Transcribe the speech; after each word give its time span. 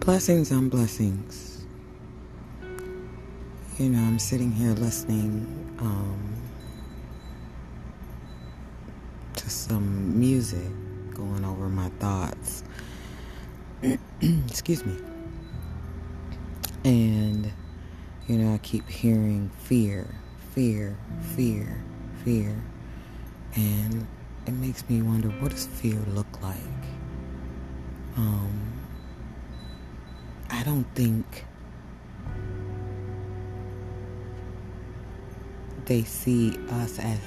Blessings 0.00 0.52
on 0.52 0.68
blessings. 0.70 1.66
You 3.78 3.90
know, 3.90 3.98
I'm 3.98 4.18
sitting 4.18 4.50
here 4.50 4.70
listening 4.70 5.76
um, 5.80 6.34
to 9.36 9.50
some 9.50 10.18
music 10.18 10.70
going 11.12 11.44
over 11.44 11.68
my 11.68 11.90
thoughts. 12.00 12.64
Excuse 14.22 14.86
me. 14.86 14.96
And, 16.84 17.52
you 18.26 18.38
know, 18.38 18.54
I 18.54 18.58
keep 18.58 18.88
hearing 18.88 19.50
fear, 19.58 20.06
fear, 20.54 20.96
fear, 21.36 21.84
fear. 22.24 22.64
And 23.56 24.06
it 24.46 24.52
makes 24.52 24.88
me 24.88 25.02
wonder 25.02 25.28
what 25.28 25.50
does 25.50 25.66
fear 25.66 25.98
look 26.14 26.40
like? 26.40 26.56
Um, 28.16 28.57
don't 30.68 30.94
think 30.94 31.46
they 35.86 36.02
see 36.02 36.58
us 36.68 36.98
as 36.98 37.20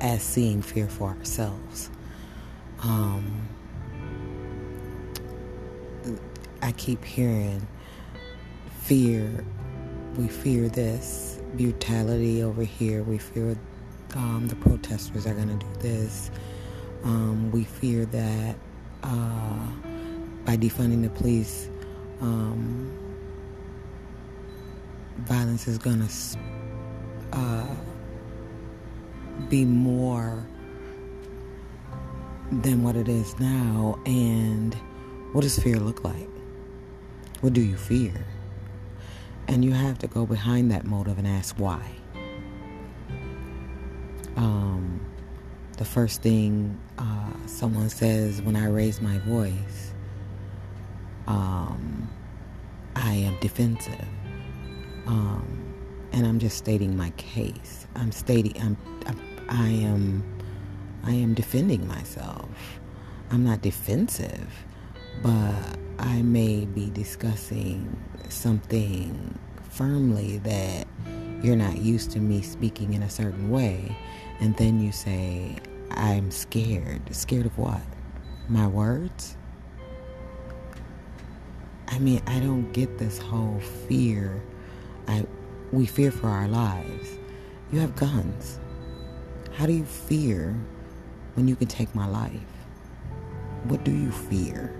as 0.00 0.22
seeing 0.22 0.62
fear 0.62 0.86
for 0.86 1.08
ourselves. 1.08 1.90
Um, 2.80 3.48
I 6.62 6.70
keep 6.72 7.04
hearing 7.04 7.66
fear. 8.82 9.44
We 10.16 10.28
fear 10.28 10.68
this 10.68 11.40
brutality 11.54 12.44
over 12.44 12.62
here. 12.62 13.02
We 13.02 13.18
fear 13.18 13.58
um, 14.14 14.46
the 14.46 14.54
protesters 14.54 15.26
are 15.26 15.34
going 15.34 15.58
to 15.58 15.66
do 15.66 15.72
this. 15.80 16.30
Um, 17.02 17.50
we 17.50 17.64
fear 17.64 18.06
that. 18.06 18.54
Uh, 19.02 19.85
by 20.46 20.56
defunding 20.56 21.02
the 21.02 21.10
police, 21.10 21.68
um, 22.20 22.96
violence 25.18 25.66
is 25.66 25.76
going 25.76 26.06
to 26.06 26.38
uh, 27.32 27.66
be 29.48 29.64
more 29.64 30.46
than 32.52 32.84
what 32.84 32.94
it 32.94 33.08
is 33.08 33.38
now. 33.40 33.98
And 34.06 34.72
what 35.32 35.40
does 35.40 35.58
fear 35.58 35.80
look 35.80 36.04
like? 36.04 36.28
What 37.40 37.52
do 37.52 37.60
you 37.60 37.76
fear? 37.76 38.24
And 39.48 39.64
you 39.64 39.72
have 39.72 39.98
to 39.98 40.06
go 40.06 40.26
behind 40.26 40.70
that 40.70 40.84
motive 40.84 41.18
and 41.18 41.26
ask 41.26 41.56
why. 41.56 41.82
Um, 44.36 45.00
the 45.76 45.84
first 45.84 46.22
thing 46.22 46.78
uh, 46.98 47.32
someone 47.46 47.88
says 47.88 48.40
when 48.42 48.54
I 48.54 48.66
raise 48.68 49.00
my 49.00 49.18
voice 49.18 49.92
um, 51.26 52.08
I 52.94 53.12
am 53.12 53.36
defensive. 53.40 54.06
Um, 55.06 55.74
and 56.12 56.26
I'm 56.26 56.38
just 56.38 56.56
stating 56.56 56.96
my 56.96 57.10
case. 57.10 57.86
I'm 57.94 58.10
stating 58.12 58.60
I'm, 58.60 58.76
I'm 59.06 59.20
I 59.48 59.68
am 59.68 60.24
I 61.04 61.12
am 61.12 61.34
defending 61.34 61.86
myself. 61.86 62.48
I'm 63.30 63.44
not 63.44 63.62
defensive, 63.62 64.48
but 65.22 65.54
I 65.98 66.22
may 66.22 66.64
be 66.64 66.90
discussing 66.90 67.96
something 68.28 69.38
firmly 69.70 70.38
that 70.38 70.86
you're 71.42 71.56
not 71.56 71.78
used 71.78 72.10
to 72.12 72.18
me 72.18 72.42
speaking 72.42 72.94
in 72.94 73.02
a 73.02 73.10
certain 73.10 73.50
way, 73.50 73.96
and 74.40 74.56
then 74.56 74.80
you 74.80 74.90
say, 74.92 75.56
I'm 75.90 76.30
scared. 76.30 77.14
Scared 77.14 77.46
of 77.46 77.56
what? 77.58 77.82
My 78.48 78.66
words? 78.66 79.36
I 81.88 81.98
mean, 81.98 82.22
I 82.26 82.40
don't 82.40 82.72
get 82.72 82.98
this 82.98 83.18
whole 83.18 83.60
fear. 83.88 84.42
I 85.08 85.24
we 85.72 85.86
fear 85.86 86.10
for 86.10 86.28
our 86.28 86.48
lives. 86.48 87.18
You 87.72 87.80
have 87.80 87.96
guns. 87.96 88.60
How 89.54 89.66
do 89.66 89.72
you 89.72 89.84
fear 89.84 90.54
when 91.34 91.48
you 91.48 91.56
can 91.56 91.66
take 91.68 91.94
my 91.94 92.06
life? 92.06 92.32
What 93.64 93.84
do 93.84 93.90
you 93.90 94.10
fear? 94.10 94.74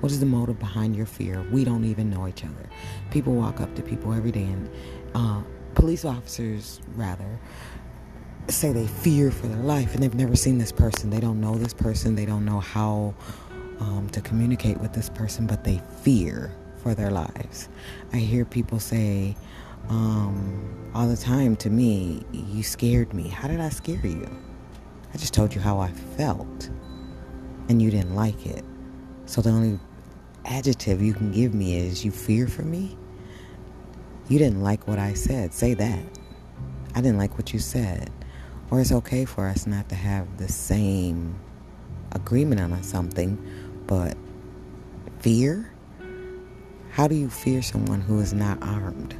What 0.00 0.12
is 0.12 0.20
the 0.20 0.26
motive 0.26 0.58
behind 0.58 0.96
your 0.96 1.06
fear? 1.06 1.42
We 1.50 1.64
don't 1.64 1.84
even 1.84 2.10
know 2.10 2.26
each 2.26 2.44
other. 2.44 2.68
People 3.10 3.34
walk 3.34 3.60
up 3.60 3.74
to 3.76 3.82
people 3.82 4.12
every 4.12 4.32
day, 4.32 4.44
and 4.44 4.70
uh, 5.14 5.42
police 5.74 6.04
officers, 6.04 6.80
rather, 6.94 7.38
say 8.48 8.72
they 8.72 8.86
fear 8.86 9.30
for 9.30 9.46
their 9.46 9.62
life, 9.62 9.94
and 9.94 10.02
they've 10.02 10.14
never 10.14 10.36
seen 10.36 10.58
this 10.58 10.72
person. 10.72 11.10
They 11.10 11.20
don't 11.20 11.40
know 11.40 11.56
this 11.56 11.72
person. 11.72 12.14
They 12.14 12.26
don't 12.26 12.44
know 12.44 12.60
how 12.60 13.14
um, 13.80 14.08
to 14.12 14.20
communicate 14.20 14.78
with 14.78 14.92
this 14.92 15.08
person, 15.10 15.46
but 15.46 15.64
they 15.64 15.80
fear 16.02 16.52
for 16.82 16.94
their 16.94 17.10
lives. 17.10 17.68
I 18.12 18.18
hear 18.18 18.44
people 18.44 18.80
say 18.80 19.36
um, 19.88 20.90
all 20.94 21.06
the 21.08 21.16
time 21.16 21.56
to 21.56 21.70
me, 21.70 22.22
You 22.32 22.62
scared 22.62 23.12
me. 23.14 23.28
How 23.28 23.48
did 23.48 23.60
I 23.60 23.68
scare 23.68 24.04
you? 24.04 24.28
I 25.12 25.18
just 25.18 25.34
told 25.34 25.54
you 25.54 25.60
how 25.60 25.78
I 25.78 25.90
felt, 25.90 26.70
and 27.68 27.80
you 27.80 27.90
didn't 27.90 28.14
like 28.14 28.46
it. 28.46 28.64
So 29.26 29.40
the 29.40 29.50
only 29.50 29.78
adjective 30.44 31.02
you 31.02 31.14
can 31.14 31.32
give 31.32 31.54
me 31.54 31.76
is 31.76 32.04
you 32.04 32.10
fear 32.10 32.46
for 32.46 32.62
me? 32.62 32.96
You 34.28 34.38
didn't 34.38 34.62
like 34.62 34.88
what 34.88 34.98
I 34.98 35.14
said. 35.14 35.52
Say 35.54 35.74
that. 35.74 36.04
I 36.94 37.00
didn't 37.00 37.18
like 37.18 37.36
what 37.36 37.52
you 37.52 37.58
said. 37.58 38.10
Or 38.70 38.80
it's 38.80 38.92
okay 38.92 39.24
for 39.24 39.46
us 39.46 39.66
not 39.66 39.88
to 39.90 39.94
have 39.94 40.38
the 40.38 40.48
same 40.48 41.38
agreement 42.16 42.60
on 42.60 42.82
something, 42.82 43.38
but 43.86 44.16
fear? 45.20 45.70
How 46.90 47.06
do 47.06 47.14
you 47.14 47.28
fear 47.28 47.62
someone 47.62 48.00
who 48.00 48.20
is 48.20 48.32
not 48.32 48.58
armed? 48.62 49.14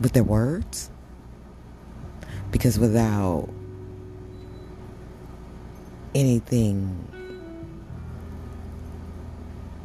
With 0.00 0.12
their 0.12 0.24
words? 0.24 0.90
Because 2.50 2.78
without 2.78 3.48
anything 6.14 7.08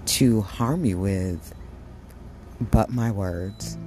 to 0.05 0.41
harm 0.41 0.83
you 0.85 0.97
with 0.97 1.53
but 2.71 2.89
my 2.89 3.11
words, 3.11 3.77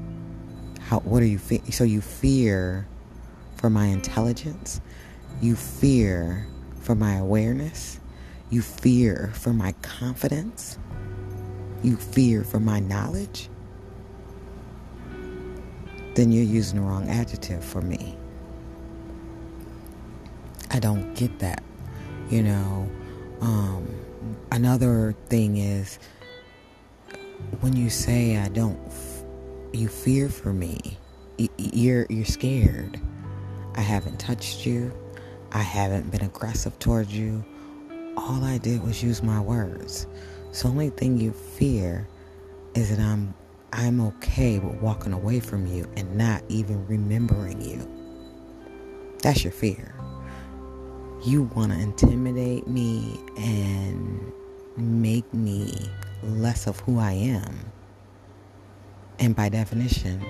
how 0.80 1.00
what 1.00 1.20
do 1.20 1.26
you 1.26 1.38
feel? 1.38 1.60
So 1.70 1.84
you 1.84 2.00
fear 2.00 2.86
for 3.56 3.68
my 3.68 3.86
intelligence? 3.86 4.80
You 5.40 5.56
fear 5.56 6.46
for 6.82 6.94
my 6.94 7.14
awareness? 7.14 7.98
You 8.50 8.60
fear 8.60 9.30
for 9.34 9.52
my 9.52 9.72
confidence? 9.82 10.78
You 11.82 11.96
fear 11.96 12.44
for 12.44 12.60
my 12.60 12.80
knowledge? 12.80 13.48
Then 16.14 16.30
you're 16.30 16.44
using 16.44 16.80
the 16.80 16.86
wrong 16.86 17.08
adjective 17.08 17.64
for 17.64 17.80
me. 17.80 18.16
I 20.70 20.78
don't 20.78 21.14
get 21.14 21.38
that. 21.38 21.62
You 22.28 22.42
know, 22.42 22.90
um, 23.40 23.88
another 24.50 25.14
thing 25.28 25.56
is 25.56 25.98
when 27.60 27.76
you 27.76 27.90
say 27.90 28.36
I 28.36 28.48
don't, 28.48 28.78
you 29.72 29.88
fear 29.88 30.28
for 30.28 30.52
me. 30.52 30.98
You're 31.56 32.06
you're 32.08 32.24
scared. 32.24 33.00
I 33.74 33.80
haven't 33.80 34.18
touched 34.18 34.66
you. 34.66 34.92
I 35.52 35.62
haven't 35.62 36.10
been 36.10 36.22
aggressive 36.22 36.78
towards 36.78 37.14
you 37.14 37.44
all 38.16 38.44
I 38.44 38.58
did 38.58 38.82
was 38.82 39.02
use 39.02 39.22
my 39.22 39.40
words. 39.40 40.06
So 40.52 40.68
the 40.68 40.72
only 40.72 40.90
thing 40.90 41.18
you 41.18 41.32
fear 41.32 42.06
is 42.74 42.90
that 42.90 43.00
I'm 43.02 43.34
I'm 43.72 44.00
okay 44.00 44.58
with 44.58 44.74
walking 44.82 45.14
away 45.14 45.40
from 45.40 45.66
you 45.66 45.90
and 45.96 46.16
not 46.16 46.42
even 46.48 46.86
remembering 46.86 47.62
you. 47.62 47.88
That's 49.22 49.44
your 49.44 49.52
fear. 49.52 49.94
You 51.24 51.44
want 51.54 51.72
to 51.72 51.78
intimidate 51.78 52.66
me 52.66 53.18
and 53.38 54.30
make 54.76 55.32
me 55.32 55.72
less 56.22 56.66
of 56.66 56.78
who 56.80 56.98
I 56.98 57.12
am. 57.12 57.72
And 59.18 59.34
by 59.34 59.48
definition, 59.48 60.22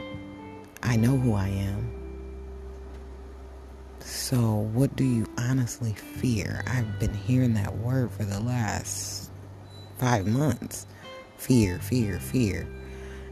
I 0.83 0.97
know 0.97 1.17
who 1.17 1.35
I 1.35 1.49
am. 1.49 2.02
So, 4.05 4.69
what 4.73 4.97
do 4.97 5.05
you 5.05 5.27
honestly 5.39 5.93
fear? 5.93 6.65
I've 6.67 6.99
been 6.99 7.15
hearing 7.15 7.55
that 7.55 7.77
word 7.79 8.11
for 8.11 8.25
the 8.25 8.41
last 8.41 9.31
five 9.99 10.27
months 10.27 10.87
fear, 11.37 11.79
fear, 11.79 12.19
fear. 12.19 12.67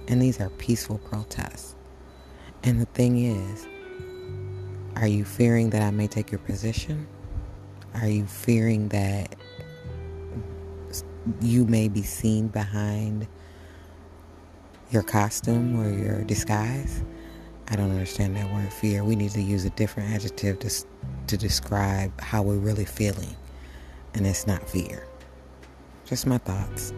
And 0.09 0.21
these 0.23 0.41
are 0.41 0.51
peaceful 0.51 0.99
protests. 0.99 1.75
And 2.63 2.81
the 2.81 2.87
thing 2.87 3.25
is, 3.25 3.67
are 4.97 5.07
you 5.07 5.25
fearing 5.25 5.71
that 5.71 5.83
I 5.83 5.91
may 5.91 6.07
take 6.07 6.31
your 6.31 6.41
position? 6.41 7.07
Are 7.95 8.09
you 8.09 8.27
fearing 8.27 8.89
that 8.89 9.35
you 11.41 11.65
may 11.67 11.89
be 11.89 12.03
seen 12.03 12.49
behind 12.49 13.27
your 14.91 15.03
costume 15.03 15.81
or 15.81 15.91
your 15.91 16.23
disguise? 16.25 17.03
I 17.71 17.77
don't 17.77 17.91
understand 17.91 18.37
that 18.37 18.53
word 18.53 18.73
fear. 18.73 19.05
We 19.05 19.15
need 19.15 19.31
to 19.33 19.43
use 19.43 19.65
a 19.65 19.71
different 19.71 20.11
adjective 20.11 20.59
to, 20.61 20.71
to 21.29 21.37
describe 21.37 22.21
how 22.21 22.43
we're 22.43 22.57
really 22.57 22.85
feeling. 22.85 23.37
And 24.15 24.27
it's 24.27 24.47
not 24.47 24.69
fear. 24.69 25.07
Just 26.05 26.27
my 26.27 26.39
thoughts. 26.39 26.93